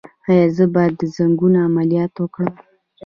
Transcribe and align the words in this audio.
ایا 0.27 0.45
زه 0.55 0.65
باید 0.73 0.93
د 0.97 1.01
زنګون 1.15 1.53
عملیات 1.67 2.13
وکړم؟ 2.17 2.53